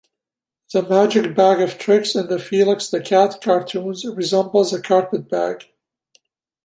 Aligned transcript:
The 0.73 0.81
Magic 0.81 1.35
Bag 1.35 1.61
of 1.61 1.77
Tricks 1.77 2.15
in 2.15 2.25
the 2.25 2.39
Felix 2.39 2.89
the 2.89 3.01
Cat 3.01 3.39
cartoons 3.39 4.03
resembles 4.03 4.73
a 4.73 4.81
carpetbag. 4.81 5.65